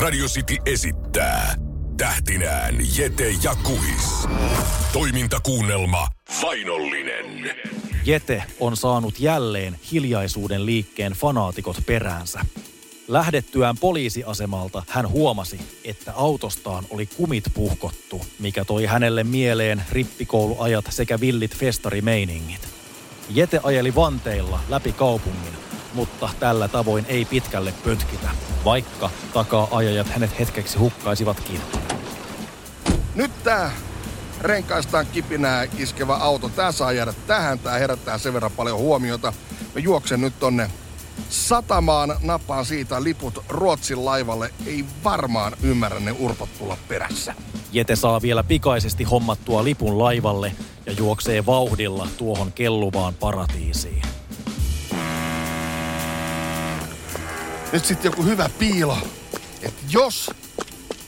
Radio 0.00 0.26
City 0.26 0.56
esittää 0.66 1.54
tähtinään 1.96 2.74
Jete 2.98 3.34
ja 3.42 3.54
Kuhis. 3.62 4.28
Toimintakuunnelma 4.92 6.08
Vainollinen. 6.42 7.50
Jete 8.04 8.42
on 8.60 8.76
saanut 8.76 9.20
jälleen 9.20 9.76
hiljaisuuden 9.92 10.66
liikkeen 10.66 11.12
fanaatikot 11.12 11.76
peräänsä. 11.86 12.40
Lähdettyään 13.08 13.78
poliisiasemalta 13.78 14.82
hän 14.88 15.08
huomasi, 15.08 15.60
että 15.84 16.12
autostaan 16.12 16.84
oli 16.90 17.06
kumit 17.06 17.44
puhkottu, 17.54 18.26
mikä 18.38 18.64
toi 18.64 18.86
hänelle 18.86 19.24
mieleen 19.24 19.82
rippikouluajat 19.92 20.84
sekä 20.88 21.20
villit 21.20 21.56
festarimeiningit. 21.56 22.68
Jete 23.30 23.60
ajeli 23.62 23.94
vanteilla 23.94 24.60
läpi 24.68 24.92
kaupungin, 24.92 25.69
mutta 25.94 26.28
tällä 26.40 26.68
tavoin 26.68 27.06
ei 27.08 27.24
pitkälle 27.24 27.74
pötkitä, 27.84 28.28
vaikka 28.64 29.10
takaa-ajajat 29.32 30.08
hänet 30.08 30.38
hetkeksi 30.38 30.78
hukkaisivatkin. 30.78 31.60
Nyt 33.14 33.30
tää 33.44 33.70
renkaistaan 34.40 35.06
kipinää 35.06 35.66
iskevä 35.78 36.14
auto, 36.14 36.48
tää 36.48 36.72
saa 36.72 36.92
jäädä 36.92 37.14
tähän, 37.26 37.58
tää 37.58 37.78
herättää 37.78 38.18
sen 38.18 38.34
verran 38.34 38.52
paljon 38.56 38.78
huomiota. 38.78 39.32
Mä 39.74 39.80
juoksen 39.80 40.20
nyt 40.20 40.38
tonne 40.38 40.70
satamaan, 41.28 42.16
nappaan 42.22 42.66
siitä 42.66 43.02
liput 43.02 43.44
Ruotsin 43.48 44.04
laivalle. 44.04 44.50
Ei 44.66 44.84
varmaan 45.04 45.52
ymmärrä 45.62 46.00
ne 46.00 46.12
urpot 46.18 46.48
tulla 46.58 46.76
perässä. 46.88 47.34
Jete 47.72 47.96
saa 47.96 48.22
vielä 48.22 48.42
pikaisesti 48.42 49.04
hommattua 49.04 49.64
lipun 49.64 49.98
laivalle 49.98 50.52
ja 50.86 50.92
juoksee 50.92 51.46
vauhdilla 51.46 52.08
tuohon 52.18 52.52
kelluvaan 52.52 53.14
paratiisiin. 53.14 54.02
Nyt 57.72 57.84
sitten 57.84 58.10
joku 58.10 58.22
hyvä 58.22 58.50
piilo, 58.58 58.98
että 59.62 59.82
jos 59.90 60.30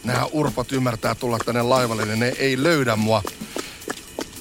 nämä 0.04 0.26
urpot 0.32 0.72
ymmärtää 0.72 1.14
tulla 1.14 1.38
tänne 1.38 1.62
laivalle, 1.62 2.04
niin 2.04 2.20
ne 2.20 2.32
ei 2.38 2.62
löydä 2.62 2.96
mua. 2.96 3.22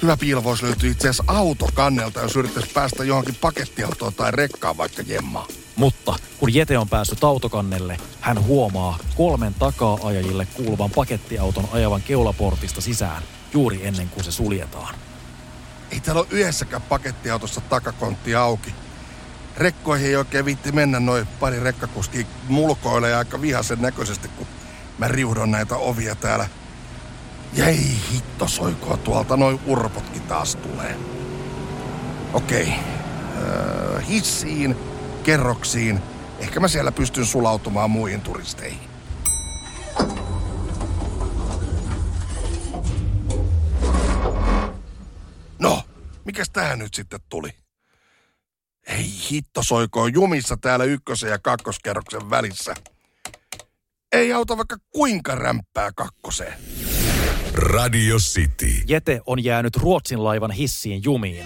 Hyvä 0.01 0.17
piilo 0.17 0.43
voisi 0.43 0.63
löytyä 0.63 0.89
itse 0.89 1.09
asiassa 1.09 1.23
autokannelta, 1.27 2.21
jos 2.21 2.35
yrittäisi 2.35 2.69
päästä 2.73 3.03
johonkin 3.03 3.35
pakettiautoon 3.35 4.13
tai 4.13 4.31
rekkaan 4.31 4.77
vaikka 4.77 5.01
jemmaan. 5.01 5.47
Mutta 5.75 6.15
kun 6.39 6.53
Jete 6.53 6.77
on 6.77 6.89
päässyt 6.89 7.23
autokannelle, 7.23 7.97
hän 8.19 8.43
huomaa 8.43 8.97
kolmen 9.15 9.53
takaa-ajajille 9.53 10.45
kuuluvan 10.45 10.91
pakettiauton 10.91 11.69
ajavan 11.71 12.01
keulaportista 12.01 12.81
sisään 12.81 13.23
juuri 13.53 13.87
ennen 13.87 14.09
kuin 14.09 14.23
se 14.23 14.31
suljetaan. 14.31 14.95
Ei 15.91 15.99
täällä 15.99 16.19
ole 16.19 16.27
yhdessäkään 16.31 16.81
pakettiautossa 16.81 17.61
takakontti 17.61 18.35
auki. 18.35 18.73
Rekkoihin 19.57 20.07
ei 20.07 20.15
oikein 20.15 20.45
viitti 20.45 20.71
mennä 20.71 20.99
noin 20.99 21.27
pari 21.39 21.59
rekkakuskia 21.59 22.25
mulkoilee 22.47 23.15
aika 23.15 23.41
vihaisen 23.41 23.81
näköisesti, 23.81 24.27
kun 24.27 24.47
mä 24.97 25.07
riudon 25.07 25.51
näitä 25.51 25.75
ovia 25.75 26.15
täällä. 26.15 26.49
Ja 27.53 27.67
ei 27.67 27.97
hitto 28.11 28.47
soikoa 28.47 28.97
tuolta, 28.97 29.37
noin 29.37 29.59
urpotkin 29.65 30.21
taas 30.21 30.55
tulee. 30.55 30.97
Okei, 32.33 32.73
öö, 33.37 34.01
hissiin, 34.01 34.75
kerroksiin. 35.23 36.01
Ehkä 36.39 36.59
mä 36.59 36.67
siellä 36.67 36.91
pystyn 36.91 37.25
sulautumaan 37.25 37.91
muihin 37.91 38.21
turisteihin. 38.21 38.79
No, 45.59 45.83
mikäs 46.25 46.49
tähän 46.49 46.79
nyt 46.79 46.93
sitten 46.93 47.19
tuli? 47.29 47.60
Ei 48.91 49.11
hitto 49.31 49.63
soikoon 49.63 50.13
jumissa 50.13 50.57
täällä 50.57 50.85
ykkösen 50.85 51.29
ja 51.29 51.39
kakkoskerroksen 51.39 52.29
välissä. 52.29 52.73
Ei 54.11 54.33
auta 54.33 54.57
vaikka 54.57 54.77
kuinka 54.89 55.35
rämpää 55.35 55.91
kakkoseen. 55.95 56.53
Radio 57.53 58.17
City. 58.17 58.71
Jete 58.87 59.21
on 59.25 59.43
jäänyt 59.43 59.75
Ruotsin 59.75 60.23
laivan 60.23 60.51
hissiin 60.51 61.03
jumiin, 61.03 61.45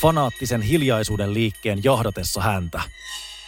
fanaattisen 0.00 0.62
hiljaisuuden 0.62 1.34
liikkeen 1.34 1.84
jahdatessa 1.84 2.40
häntä. 2.40 2.82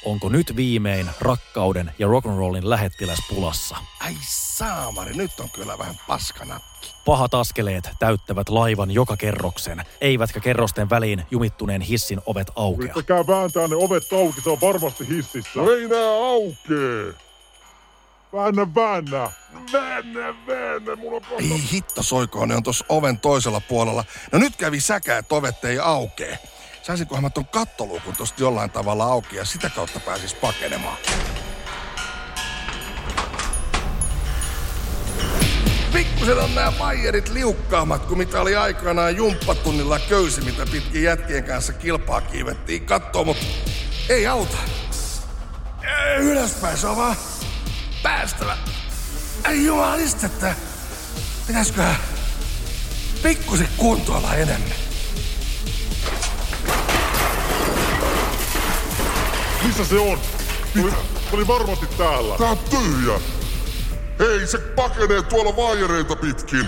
Onko 0.06 0.28
nyt 0.28 0.56
viimein 0.56 1.10
rakkauden 1.20 1.92
ja 1.98 2.06
rock'n'rollin 2.06 2.70
lähettiläs 2.70 3.18
pulassa? 3.28 3.76
Ai 4.00 4.16
saamari, 4.20 5.14
nyt 5.14 5.40
on 5.40 5.50
kyllä 5.50 5.78
vähän 5.78 6.00
paskanakki. 6.06 6.94
Pahat 7.04 7.34
askeleet 7.34 7.90
täyttävät 7.98 8.48
laivan 8.48 8.90
joka 8.90 9.16
kerroksen, 9.16 9.84
eivätkä 10.00 10.40
kerrosten 10.40 10.90
väliin 10.90 11.22
jumittuneen 11.30 11.80
hissin 11.80 12.20
ovet 12.26 12.50
aukea. 12.56 12.84
Yrittäkää 12.84 13.26
vääntää 13.26 13.68
ne 13.68 13.76
ovet 13.76 14.12
auki, 14.12 14.40
se 14.40 14.50
on 14.50 14.60
varmasti 14.60 15.08
hississä. 15.08 15.50
No 15.60 15.70
ei 15.70 15.88
nää 15.88 16.08
aukee. 16.08 17.14
Väännä, 18.32 18.74
väännä. 18.74 19.30
Väännä, 19.72 20.34
väännä, 20.46 20.96
mulla 20.96 21.16
on 21.16 21.22
kohta... 21.22 21.44
Ei 21.44 21.62
hitto 21.72 22.02
soikoon, 22.02 22.48
ne 22.48 22.56
on 22.56 22.62
tuossa 22.62 22.84
oven 22.88 23.20
toisella 23.20 23.60
puolella. 23.60 24.04
No 24.32 24.38
nyt 24.38 24.56
kävi 24.56 24.80
säkä, 24.80 25.18
että 25.18 25.34
ovet 25.34 25.64
ei 25.64 25.78
aukee. 25.78 26.38
Saisinkohan 26.86 27.24
mä 27.24 27.30
ton 27.30 27.46
kattoluukun 27.46 28.16
tosta 28.16 28.42
jollain 28.42 28.70
tavalla 28.70 29.04
auki 29.04 29.36
ja 29.36 29.44
sitä 29.44 29.70
kautta 29.70 30.00
pääsis 30.00 30.34
pakenemaan. 30.34 30.96
Pikkusen 35.92 36.38
on 36.38 36.54
nämä 36.54 36.72
vaijerit 36.78 37.28
liukkaammat 37.28 38.06
kuin 38.06 38.18
mitä 38.18 38.40
oli 38.40 38.56
aikanaan 38.56 39.16
jumppatunnilla 39.16 39.98
köysi, 39.98 40.40
mitä 40.40 40.66
pitkin 40.66 41.02
jätkien 41.02 41.44
kanssa 41.44 41.72
kilpaa 41.72 42.20
kiivettiin 42.20 42.86
kattoo, 42.86 43.24
mutta 43.24 43.46
ei 44.08 44.26
auta. 44.26 44.56
Ylöspäin, 46.18 46.78
se 46.78 46.86
on 46.86 46.96
vaan 46.96 47.16
päästävä. 48.02 48.58
Ei 49.48 49.64
jumalista, 49.64 50.26
että 50.26 50.54
pitäisiköhän 51.46 51.96
pikkusen 53.22 53.68
kuntoilla 53.76 54.34
enemmän. 54.34 54.95
Missä 59.66 59.84
se 59.84 59.98
on? 59.98 60.20
Oli, 60.82 60.92
oli 61.32 61.46
varmasti 61.46 61.86
täällä. 61.86 62.38
Tää 62.38 62.50
on 62.50 62.58
tyhjä. 62.58 63.20
Hei, 64.18 64.46
se 64.46 64.58
pakenee 64.58 65.22
tuolla 65.22 65.56
vaajereita 65.56 66.16
pitkin. 66.16 66.66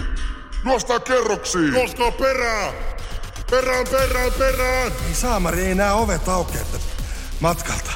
Juostaan 0.64 1.02
kerroksiin. 1.02 1.74
Juoskaa 1.74 2.10
perään. 2.10 2.74
Perään, 3.50 3.86
perään, 3.90 4.32
perään. 4.38 4.92
Ei 5.08 5.14
saamari, 5.14 5.66
ei 5.66 5.74
nää 5.74 5.94
ovet 5.94 6.28
aukea 6.28 6.60
että 6.60 6.78
matkalta. 7.40 7.90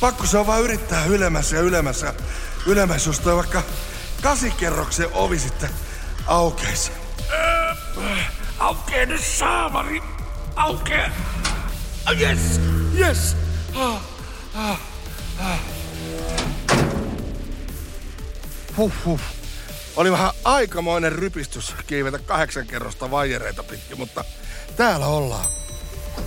Pakko 0.00 0.26
se 0.26 0.38
on 0.38 0.46
vaan 0.46 0.62
yrittää 0.62 1.04
ylemmässä 1.04 1.56
ja 1.56 1.62
ylemmässä 1.62 2.06
ja 2.06 2.14
ylemmässä, 2.66 3.08
jos 3.08 3.20
toi 3.20 3.36
vaikka 3.36 3.62
kasikerroksen 4.22 5.08
ovi 5.12 5.38
sitten 5.38 5.70
aukeisi. 6.26 6.92
Aukee 8.58 9.06
nyt 9.06 9.24
saamari! 9.24 10.02
Aukee! 10.56 11.10
Oh, 12.10 12.20
yes! 12.20 12.60
Yes! 12.98 13.36
Ah, 13.78 14.02
ah, 14.54 14.80
ah. 15.40 15.58
Huh, 18.76 18.92
huh. 19.04 19.20
Oli 19.96 20.12
vähän 20.12 20.30
aikamoinen 20.44 21.12
rypistys 21.12 21.74
kiivetä 21.86 22.18
kahdeksan 22.18 22.66
kerrosta 22.66 23.10
vaijereita 23.10 23.62
pitkin, 23.62 23.98
mutta 23.98 24.24
täällä 24.76 25.06
ollaan. 25.06 25.46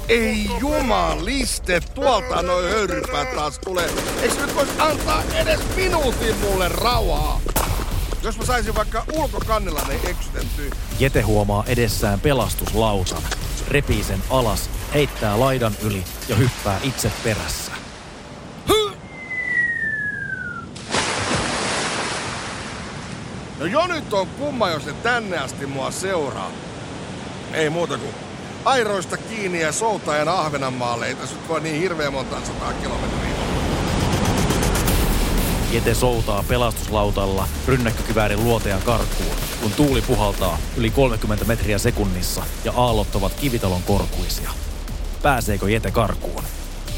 Ei 0.10 0.50
jumaliste, 0.60 1.82
tuolta 1.96 2.42
noin 2.42 2.70
höyrypäät 2.70 3.36
taas 3.36 3.60
tulee. 3.60 3.90
Eikö 4.22 4.46
nyt 4.46 4.56
voisi 4.56 4.72
antaa 4.80 5.24
edes 5.34 5.60
minuutin 5.76 6.38
mulle 6.38 6.70
rauhaa? 6.70 7.42
Jos 8.24 8.38
mä 8.38 8.46
saisin 8.46 8.76
vaikka 8.76 9.06
ulkokannella 9.14 9.82
ne 9.88 9.96
eksytettyä. 9.96 10.66
Jete 11.00 11.22
huomaa 11.22 11.64
edessään 11.68 12.20
pelastuslausan, 12.20 13.22
repii 13.72 14.04
sen 14.04 14.24
alas, 14.30 14.70
heittää 14.94 15.40
laidan 15.40 15.74
yli 15.84 16.04
ja 16.30 16.36
hyppää 16.36 16.80
itse 16.84 17.12
perässä. 17.24 17.72
No 23.60 23.66
jo 23.66 23.88
nyt 23.88 24.14
on 24.14 24.28
kumma, 24.28 24.70
jos 24.70 24.86
ne 24.86 24.94
tänne 24.94 25.38
asti 25.38 25.66
mua 25.66 25.92
seuraa. 25.92 26.52
Ei 27.54 27.70
muuta 27.70 27.98
kuin 27.98 28.14
airoista 28.66 29.18
kiinni 29.18 29.62
ja 29.62 29.72
soutajan 29.72 30.30
Ahvenanmaalle. 30.30 31.08
Ei 31.08 31.16
tässä 31.16 31.36
nyt 31.36 31.50
voi 31.50 31.62
niin 31.62 31.82
hirveän 31.82 32.14
monta 32.14 32.36
sataa 32.46 32.74
kilometriä. 32.74 33.41
Jete 35.72 35.94
soutaa 35.94 36.44
pelastuslautalla 36.48 37.48
rynnäkkökiväärin 37.68 38.44
luotean 38.44 38.82
karkuun, 38.82 39.36
kun 39.62 39.72
tuuli 39.72 40.02
puhaltaa 40.02 40.58
yli 40.78 40.90
30 40.90 41.46
metriä 41.46 41.78
sekunnissa 41.78 42.44
ja 42.64 42.74
aallot 42.76 43.16
ovat 43.16 43.34
kivitalon 43.34 43.84
korkuisia. 43.84 44.52
Pääseekö 45.22 45.70
Jete 45.70 45.92
karkuun? 45.92 46.44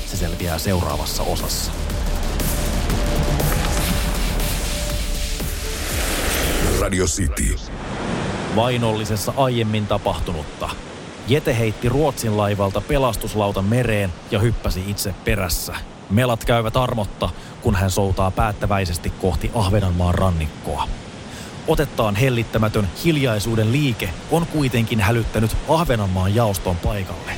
Se 0.05 0.17
selviää 0.17 0.57
seuraavassa 0.57 1.23
osassa. 1.23 1.71
Radio 6.81 7.05
City. 7.05 7.55
Vainollisessa 8.55 9.33
aiemmin 9.37 9.87
tapahtunutta. 9.87 10.69
Jete 11.27 11.57
heitti 11.57 11.89
Ruotsin 11.89 12.37
laivalta 12.37 12.81
pelastuslautan 12.81 13.65
mereen 13.65 14.13
ja 14.31 14.39
hyppäsi 14.39 14.83
itse 14.87 15.13
perässä. 15.25 15.92
Melat 16.13 16.45
käyvät 16.45 16.77
armotta, 16.77 17.29
kun 17.61 17.75
hän 17.75 17.91
soutaa 17.91 18.31
päättäväisesti 18.31 19.09
kohti 19.09 19.51
Ahvenanmaan 19.55 20.15
rannikkoa. 20.15 20.87
Otettaan 21.67 22.15
hellittämätön 22.15 22.89
hiljaisuuden 23.03 23.71
liike 23.71 24.09
on 24.31 24.45
kuitenkin 24.45 24.99
hälyttänyt 24.99 25.57
Ahvenanmaan 25.69 26.35
jaoston 26.35 26.75
paikalle. 26.75 27.31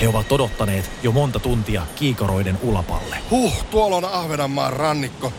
He 0.00 0.08
ovat 0.08 0.32
odottaneet 0.32 0.90
jo 1.02 1.12
monta 1.12 1.38
tuntia 1.38 1.82
kiikaroiden 1.94 2.58
ulapalle. 2.62 3.16
Huh, 3.30 3.64
tuolla 3.70 3.96
on 3.96 4.04
Ahvenanmaan 4.04 4.72
rannikko. 4.72 5.32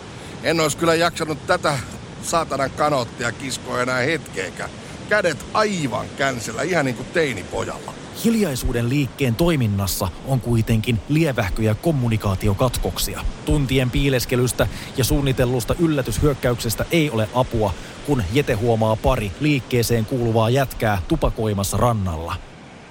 En 0.43 0.59
olisi 0.59 0.77
kyllä 0.77 0.95
jaksanut 0.95 1.47
tätä 1.47 1.79
saatanan 2.23 2.71
kanottia 2.71 3.31
kiskoa 3.31 3.81
enää 3.81 3.99
hetkeäkään. 3.99 4.69
Kädet 5.09 5.45
aivan 5.53 6.05
känsellä, 6.17 6.61
ihan 6.61 6.85
niin 6.85 6.95
kuin 6.95 7.07
teinipojalla. 7.13 8.02
Hiljaisuuden 8.23 8.89
liikkeen 8.89 9.35
toiminnassa 9.35 10.07
on 10.27 10.41
kuitenkin 10.41 10.99
lievähköjä 11.09 11.75
kommunikaatiokatkoksia. 11.75 13.21
Tuntien 13.45 13.91
piileskelystä 13.91 14.67
ja 14.97 15.03
suunnitellusta 15.03 15.75
yllätyshyökkäyksestä 15.79 16.85
ei 16.91 17.09
ole 17.09 17.29
apua, 17.33 17.73
kun 18.05 18.23
Jete 18.33 18.53
huomaa 18.53 18.95
pari 18.95 19.31
liikkeeseen 19.39 20.05
kuuluvaa 20.05 20.49
jätkää 20.49 21.01
tupakoimassa 21.07 21.77
rannalla. 21.77 22.35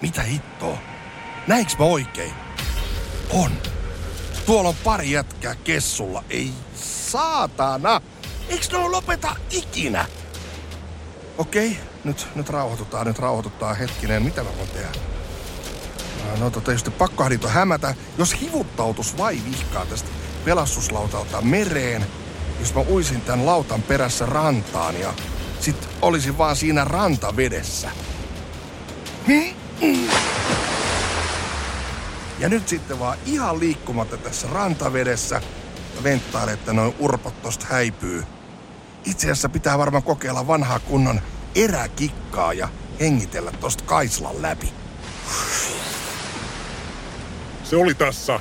Mitä 0.02 0.22
hittoa? 0.22 0.78
Näinkö 1.46 1.72
mä 1.78 1.84
oikein? 1.84 2.32
On. 3.30 3.50
Tuolla 4.46 4.68
on 4.68 4.74
pari 4.84 5.10
jätkää 5.10 5.54
kessulla. 5.54 6.24
Ei 6.30 6.50
saatana! 6.76 8.00
Eiks 8.48 8.70
ne 8.72 8.78
lopeta 8.78 9.36
ikinä? 9.50 10.06
Okei, 11.38 11.76
nyt, 12.04 12.28
nyt 12.34 12.48
rauhoitutaan, 12.48 13.06
nyt 13.06 13.18
rauhoitutaan 13.18 13.76
hetkinen. 13.76 14.22
Mitä 14.22 14.42
mä 14.42 14.50
voin 14.58 14.68
tehdä? 14.68 14.88
No 16.38 16.50
tota, 16.50 16.72
just 16.72 16.98
pakkohdinto 16.98 17.48
hämätä. 17.48 17.94
Jos 18.18 18.40
hivuttautus 18.40 19.18
vai 19.18 19.38
vihkaa 19.50 19.86
tästä 19.86 20.08
pelastuslautalta 20.44 21.42
mereen, 21.42 22.06
jos 22.60 22.74
mä 22.74 22.80
uisin 22.80 23.20
tämän 23.20 23.46
lautan 23.46 23.82
perässä 23.82 24.26
rantaan 24.26 25.00
ja 25.00 25.14
sit 25.60 25.88
olisin 26.02 26.38
vaan 26.38 26.56
siinä 26.56 26.84
rantavedessä. 26.84 27.90
Ja 32.38 32.48
nyt 32.48 32.68
sitten 32.68 32.98
vaan 32.98 33.18
ihan 33.26 33.60
liikkumatta 33.60 34.16
tässä 34.16 34.48
rantavedessä 34.52 35.42
ja 35.96 36.02
venttailen, 36.02 36.54
että 36.54 36.72
noin 36.72 36.94
urpot 36.98 37.42
tosta 37.42 37.66
häipyy. 37.70 38.24
Itse 39.04 39.26
asiassa 39.26 39.48
pitää 39.48 39.78
varmaan 39.78 40.02
kokeilla 40.02 40.46
vanhaa 40.46 40.78
kunnon 40.78 41.20
eräkikkaa 41.54 42.52
ja 42.52 42.68
hengitellä 43.00 43.52
tosta 43.60 43.84
Kaislan 43.84 44.42
läpi. 44.42 44.68
Se 47.64 47.76
oli 47.76 47.94
tässä. 47.94 48.40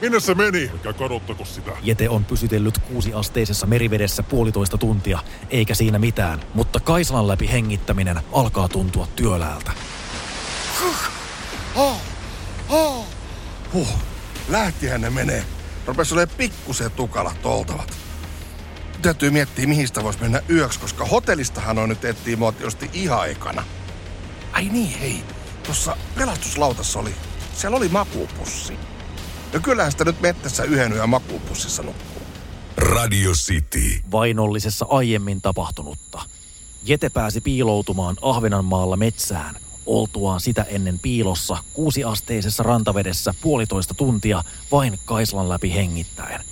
Minne 0.00 0.20
se 0.20 0.34
meni? 0.34 0.70
Mikä 0.72 0.92
kadottako 0.92 1.44
sitä? 1.44 1.70
Jete 1.82 2.08
on 2.08 2.24
pysytellyt 2.24 2.78
kuusiasteisessa 2.78 3.66
merivedessä 3.66 4.22
puolitoista 4.22 4.78
tuntia, 4.78 5.18
eikä 5.50 5.74
siinä 5.74 5.98
mitään, 5.98 6.40
mutta 6.54 6.80
Kaislan 6.80 7.28
läpi 7.28 7.48
hengittäminen 7.52 8.20
alkaa 8.32 8.68
tuntua 8.68 9.08
työläältä. 9.16 9.72
Oh, 11.76 11.96
oh. 12.68 13.06
Huh, 13.72 13.88
lähtihän 14.48 15.00
ne 15.00 15.10
menee. 15.10 15.44
Rupes 15.86 16.12
olemaan 16.12 16.36
pikkusen 16.36 16.90
tukala 16.90 17.32
toltavat. 17.42 18.07
Täytyy 19.02 19.30
miettiä, 19.30 19.66
mihin 19.66 19.88
sitä 19.88 20.02
voisi 20.02 20.20
mennä 20.20 20.42
yöksi, 20.50 20.80
koska 20.80 21.04
hotellistahan 21.04 21.78
on 21.78 21.88
nyt 21.88 22.04
etsii 22.04 22.36
mua 22.36 22.52
tietysti 22.52 22.90
ihan 22.92 23.30
ekana. 23.30 23.64
Ai 24.52 24.64
niin, 24.64 24.98
hei. 24.98 25.22
Tuossa 25.62 25.96
pelastuslautassa 26.14 26.98
oli, 26.98 27.14
siellä 27.54 27.76
oli 27.76 27.88
makuupussi. 27.88 28.72
No 29.52 29.60
kyllähän 29.60 29.92
sitä 29.92 30.04
nyt 30.04 30.20
mettässä 30.20 30.64
yhden 30.64 30.92
yön 30.92 31.08
makuupussissa 31.08 31.82
nukkuu. 31.82 32.22
Radio 32.76 33.32
City. 33.32 34.02
Vainollisessa 34.10 34.86
aiemmin 34.88 35.40
tapahtunutta. 35.40 36.20
Jete 36.84 37.10
pääsi 37.10 37.40
piiloutumaan 37.40 38.16
Ahvenanmaalla 38.22 38.96
metsään, 38.96 39.56
oltuaan 39.86 40.40
sitä 40.40 40.62
ennen 40.62 40.98
piilossa 40.98 41.58
kuusiasteisessa 41.74 42.62
rantavedessä 42.62 43.34
puolitoista 43.40 43.94
tuntia 43.94 44.44
vain 44.72 44.98
Kaislan 45.04 45.48
läpi 45.48 45.74
hengittäen. 45.74 46.44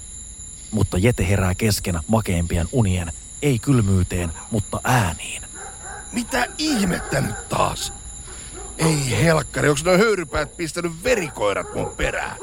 Mutta 0.71 0.99
Jete 0.99 1.29
herää 1.29 1.55
kesken 1.55 2.01
makeimpien 2.09 2.69
unien, 2.73 3.13
ei 3.43 3.59
kylmyyteen, 3.59 4.33
mutta 4.51 4.81
ääniin. 4.85 5.43
Mitä 6.13 6.47
ihmettä 6.59 7.21
nyt 7.21 7.49
taas? 7.49 7.93
Ei 8.79 9.23
helkkari, 9.23 9.69
onko 9.69 9.81
noin 9.85 10.01
höyrypäät 10.01 10.57
pistänyt 10.57 10.93
verikoirat 11.05 11.75
mun 11.75 11.97
perään? 11.97 12.37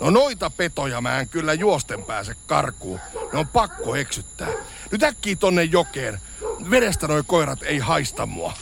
No 0.00 0.10
noita 0.10 0.50
petoja 0.50 1.00
mä 1.00 1.20
en 1.20 1.28
kyllä 1.28 1.54
juosten 1.54 2.02
pääse 2.02 2.34
karkuun. 2.46 3.00
Ne 3.32 3.38
on 3.38 3.48
pakko 3.48 3.96
eksyttää. 3.96 4.48
Nyt 4.90 5.02
äkkiä 5.02 5.36
tonne 5.36 5.64
jokeen. 5.64 6.20
Vedestä 6.70 7.08
noi 7.08 7.22
koirat 7.26 7.62
ei 7.62 7.78
haista 7.78 8.26
mua. 8.26 8.52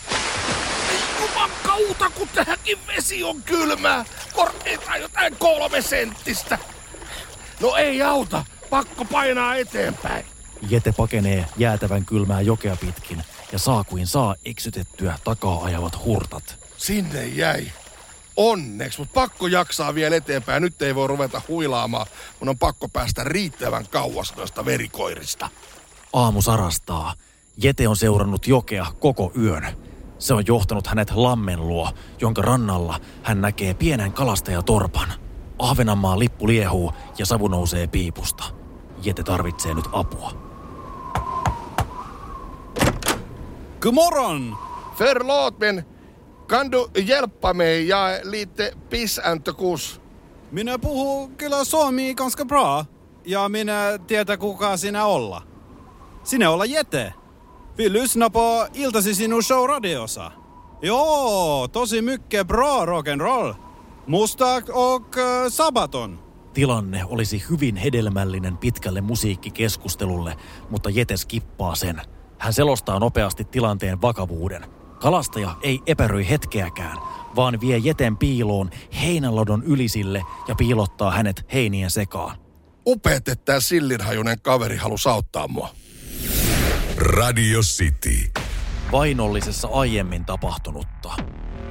Ei 0.90 0.98
jumakauta, 1.20 2.10
kun 2.10 2.28
tähänkin 2.28 2.78
vesi 2.86 3.24
on 3.24 3.42
kylmää. 3.42 4.04
Korkeintaan 4.32 5.00
jotain 5.00 5.36
kolme 5.36 5.82
senttistä. 5.82 6.58
No 7.60 7.76
ei 7.76 8.02
auta. 8.02 8.44
Pakko 8.72 9.04
painaa 9.04 9.54
eteenpäin. 9.54 10.24
Jete 10.68 10.92
pakenee 10.92 11.46
jäätävän 11.56 12.04
kylmää 12.04 12.40
jokea 12.40 12.76
pitkin 12.76 13.22
ja 13.52 13.58
saa 13.58 13.84
kuin 13.84 14.06
saa 14.06 14.34
eksytettyä 14.44 15.18
takaa 15.24 15.64
ajavat 15.64 16.04
hurtat. 16.04 16.56
Sinne 16.76 17.26
jäi. 17.26 17.66
Onneksi, 18.36 18.98
mutta 18.98 19.14
pakko 19.14 19.46
jaksaa 19.46 19.94
vielä 19.94 20.16
eteenpäin. 20.16 20.62
Nyt 20.62 20.82
ei 20.82 20.94
voi 20.94 21.06
ruveta 21.06 21.42
huilaamaan. 21.48 22.06
Mun 22.40 22.48
on 22.48 22.58
pakko 22.58 22.88
päästä 22.88 23.24
riittävän 23.24 23.86
kauas 23.90 24.36
noista 24.36 24.64
verikoirista. 24.64 25.48
Aamu 26.12 26.42
sarastaa. 26.42 27.14
Jete 27.56 27.88
on 27.88 27.96
seurannut 27.96 28.46
jokea 28.46 28.86
koko 29.00 29.32
yön. 29.38 29.66
Se 30.18 30.34
on 30.34 30.44
johtanut 30.46 30.86
hänet 30.86 31.10
lammen 31.10 31.68
luo, 31.68 31.92
jonka 32.20 32.42
rannalla 32.42 33.00
hän 33.22 33.40
näkee 33.40 33.74
pienen 33.74 34.12
kalastajatorpan. 34.12 35.12
Ahvenanmaan 35.58 36.18
lippu 36.18 36.46
liehuu 36.46 36.92
ja 37.18 37.26
savu 37.26 37.48
nousee 37.48 37.86
piipusta. 37.86 38.61
Jete 39.02 39.22
tarvitsee 39.22 39.74
nyt 39.74 39.84
apua. 39.92 40.32
God 43.80 43.94
morgon! 43.94 44.56
Förlåt, 44.98 45.58
men 45.58 45.82
kan 46.48 46.70
du 46.70 46.86
hjälpa 47.00 47.52
mig? 47.54 47.88
Jag 47.88 48.14
är 48.16 48.24
lite 48.24 48.72
pissantokus. 48.90 50.00
Minä 50.50 50.78
puhuu 50.78 51.30
kyllä 51.36 51.64
suomi 51.64 52.14
ganska 52.14 52.44
bra. 52.44 52.84
Ja 53.24 53.48
minä 53.48 53.98
tietää 54.06 54.36
kuka 54.36 54.76
sinä 54.76 55.04
olla. 55.04 55.42
Sinä 56.24 56.50
olla 56.50 56.64
Jete. 56.64 57.14
Vi 57.78 57.92
lyssnar 57.92 58.30
på 58.30 58.66
Iltasi 58.74 59.14
sinun 59.14 59.42
show 59.42 59.68
radiossa. 59.68 60.30
Joo, 60.82 61.68
tosi 61.68 62.02
mycket 62.02 62.46
bra 62.46 62.84
rock'n'roll. 62.84 63.54
Mustak 64.06 64.68
och 64.68 65.18
äh, 65.18 65.48
Sabaton. 65.48 66.21
Tilanne 66.54 67.04
olisi 67.04 67.44
hyvin 67.50 67.76
hedelmällinen 67.76 68.56
pitkälle 68.56 69.00
musiikkikeskustelulle, 69.00 70.36
mutta 70.70 70.90
Jete 70.90 71.16
skippaa 71.16 71.74
sen. 71.74 72.02
Hän 72.38 72.52
selostaa 72.52 72.98
nopeasti 72.98 73.44
tilanteen 73.44 74.02
vakavuuden. 74.02 74.66
Kalastaja 75.00 75.56
ei 75.62 75.80
epäröi 75.86 76.28
hetkeäkään, 76.28 76.98
vaan 77.36 77.60
vie 77.60 77.78
Jeten 77.78 78.16
piiloon 78.16 78.70
heinälodon 79.02 79.62
ylisille 79.62 80.22
ja 80.48 80.54
piilottaa 80.54 81.10
hänet 81.10 81.46
heinien 81.52 81.90
sekaan. 81.90 82.36
Upeet, 82.86 83.28
että 83.28 83.44
tää 83.44 83.60
sillinhajunen 83.60 84.40
kaveri 84.40 84.76
halusi 84.76 85.08
auttaa 85.08 85.48
mua. 85.48 85.68
Radio 86.96 87.60
City. 87.60 88.30
Vainollisessa 88.92 89.68
aiemmin 89.68 90.24
tapahtunutta. 90.24 91.12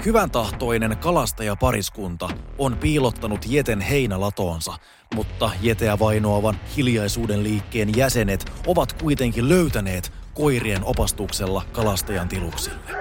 Hyvän 0.05 0.31
tahtoinen 0.31 0.97
kalastajapariskunta 0.97 2.29
on 2.57 2.77
piilottanut 2.77 3.45
Jeten 3.45 3.81
heinälatoonsa, 3.81 4.73
mutta 5.15 5.51
Jeteä 5.61 5.99
vainoavan 5.99 6.59
hiljaisuuden 6.77 7.43
liikkeen 7.43 7.97
jäsenet 7.97 8.51
ovat 8.67 8.93
kuitenkin 8.93 9.49
löytäneet 9.49 10.13
koirien 10.33 10.83
opastuksella 10.83 11.61
kalastajan 11.71 12.29
tiluksille. 12.29 12.93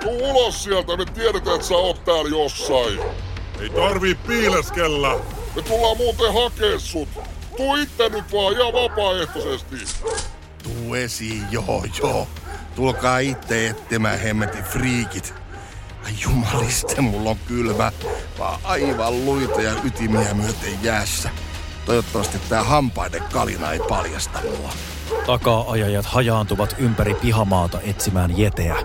Tuu 0.00 0.30
ulos 0.30 0.64
sieltä, 0.64 0.96
me 0.96 1.04
tiedetään, 1.04 1.56
että 1.56 1.68
sä 1.68 1.74
oot 1.74 2.04
täällä 2.04 2.30
jossain. 2.30 2.98
Ei 3.60 3.70
tarvii 3.70 4.14
piileskellä. 4.14 5.18
Me 5.56 5.62
tullaan 5.62 5.96
muuten 5.96 6.34
hakee 6.34 6.78
sut. 6.78 7.08
Tuu 7.56 7.76
itse 7.76 8.08
nyt 8.08 8.32
vaan 8.32 8.52
ihan 8.52 8.72
vapaaehtoisesti. 8.72 9.76
Tuu 10.62 10.94
esiin, 10.94 11.42
joo 11.50 11.84
joo. 12.02 12.28
Tulkaa 12.76 13.18
itse 13.18 13.66
etsimään 13.66 14.18
hemmetin 14.18 14.64
friikit. 14.64 15.43
Ai 16.04 16.12
jumaliste, 16.22 17.00
mulla 17.00 17.30
on 17.30 17.36
kylmä. 17.46 17.92
Vaan 18.38 18.60
aivan 18.64 19.24
luita 19.24 19.62
ja 19.62 19.72
ytimiä 19.84 20.34
myöten 20.34 20.82
jäässä. 20.82 21.30
Toivottavasti 21.86 22.38
tää 22.48 22.64
hampaiden 22.64 23.22
kalina 23.32 23.72
ei 23.72 23.80
paljasta 23.88 24.38
mua. 24.42 24.72
Takaa-ajajat 25.26 26.06
hajaantuvat 26.06 26.74
ympäri 26.78 27.14
pihamaata 27.14 27.80
etsimään 27.80 28.38
jeteä. 28.38 28.76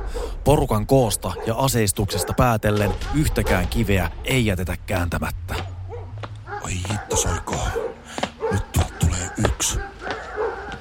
Porukan 0.43 0.87
koosta 0.87 1.33
ja 1.45 1.55
aseistuksesta 1.55 2.33
päätellen 2.33 2.91
yhtäkään 3.15 3.67
kiveä 3.67 4.11
ei 4.23 4.45
jätetä 4.45 4.77
kääntämättä. 4.77 5.55
Oi 6.63 6.71
hitto 6.71 7.15
soiko. 7.15 7.55
Nyt 8.51 8.79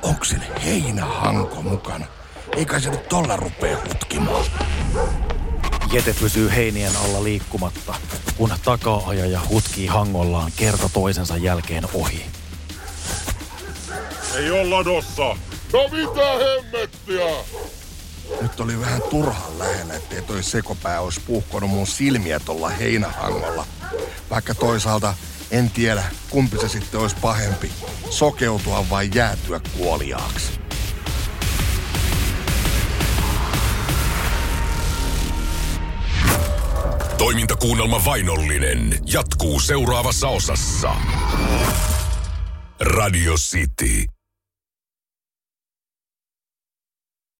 Onko 0.03 0.25
heinähanko 0.65 1.63
mukana? 1.63 2.07
Eikä 2.57 2.81
se 2.81 2.91
nyt 2.91 3.09
tolla 3.09 3.37
rupee 3.37 3.75
hutkimaan. 3.75 4.45
Jete 5.93 6.15
pysyy 6.21 6.51
heinien 6.51 6.97
alla 6.97 7.25
liikkumatta, 7.25 7.95
kun 8.37 8.53
takaajaja 8.65 9.41
hutkii 9.49 9.87
hangollaan 9.87 10.53
kerta 10.57 10.89
toisensa 10.93 11.37
jälkeen 11.37 11.85
ohi. 11.95 12.27
Ei 14.35 14.51
olla 14.51 14.79
ladossa. 14.79 15.37
No 15.73 15.89
mitä 15.93 16.27
hemmettiä? 16.39 17.45
Nyt 18.41 18.61
oli 18.61 18.81
vähän 18.81 19.03
turhan 19.03 19.59
lähellä, 19.59 19.95
ettei 19.95 20.23
toi 20.23 20.43
sekopää 20.43 21.01
olisi 21.01 21.21
puhkonut 21.21 21.71
mun 21.71 21.87
silmiä 21.87 22.41
tuolla 22.41 22.69
heinähangolla. 22.69 23.67
Vaikka 24.31 24.55
toisaalta 24.55 25.15
en 25.51 25.71
tiedä, 25.71 26.05
kumpi 26.31 26.59
se 26.59 26.69
sitten 26.69 27.01
olisi 27.01 27.17
pahempi. 27.21 27.73
Sokeutua 28.11 28.87
vai 28.91 29.11
jäätyä 29.15 29.61
kuoliaaksi. 29.79 30.68
Toimintakuunnelma 37.19 38.05
Vainollinen 38.05 38.99
jatkuu 39.13 39.61
seuraavassa 39.61 40.29
osassa. 40.29 40.97
Radio 42.81 43.35
City. 43.35 44.18